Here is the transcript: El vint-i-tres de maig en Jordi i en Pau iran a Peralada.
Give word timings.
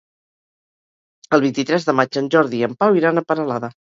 El 1.37 1.45
vint-i-tres 1.45 1.85
de 1.89 1.95
maig 1.99 2.19
en 2.23 2.31
Jordi 2.37 2.57
i 2.61 2.65
en 2.69 2.73
Pau 2.81 2.99
iran 3.01 3.23
a 3.23 3.25
Peralada. 3.33 3.71